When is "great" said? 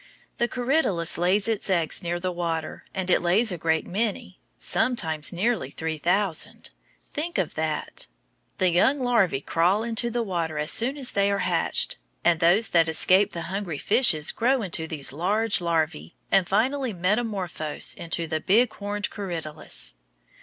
3.59-3.85